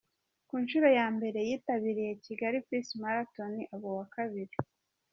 [0.47, 4.55] Ku nshuro ya mbere yitabiriye Kigali Peace Marathon aba uwa kabiri.